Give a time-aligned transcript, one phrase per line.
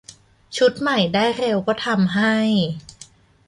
[0.57, 2.35] ชุดใหม่ได้เร็วก็ทำให้